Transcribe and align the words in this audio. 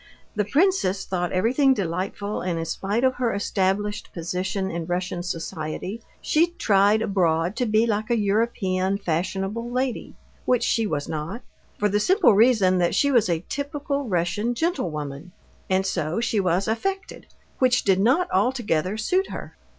The 0.35 0.45
princess 0.45 1.05
thought 1.05 1.31
everything 1.31 1.75
delightful, 1.75 2.41
and 2.41 2.57
in 2.57 2.65
spite 2.65 3.03
of 3.03 3.13
her 3.17 3.35
established 3.35 4.11
position 4.13 4.71
in 4.71 4.87
Russian 4.87 5.21
society, 5.21 6.01
she 6.23 6.55
tried 6.57 7.03
abroad 7.03 7.55
to 7.57 7.67
be 7.67 7.85
like 7.85 8.09
a 8.09 8.17
European 8.17 8.97
fashionable 8.97 9.69
lady, 9.69 10.15
which 10.45 10.63
she 10.63 10.87
was 10.87 11.07
not—for 11.07 11.87
the 11.87 11.99
simple 11.99 12.33
reason 12.33 12.79
that 12.79 12.95
she 12.95 13.11
was 13.11 13.29
a 13.29 13.45
typical 13.47 14.05
Russian 14.05 14.55
gentlewoman; 14.55 15.33
and 15.69 15.85
so 15.85 16.19
she 16.19 16.39
was 16.39 16.67
affected, 16.67 17.27
which 17.59 17.83
did 17.83 17.99
not 17.99 18.27
altogether 18.31 18.97
suit 18.97 19.29
her. 19.29 19.55